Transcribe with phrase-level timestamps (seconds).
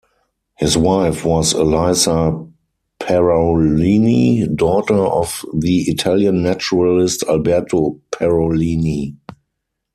[0.57, 2.43] His wife was Elisa
[2.99, 9.17] Parolini, daughter of the Italian naturalist Alberto Parolini.